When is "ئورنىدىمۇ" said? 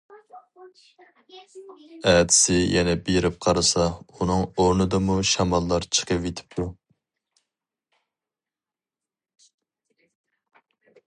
4.63-5.19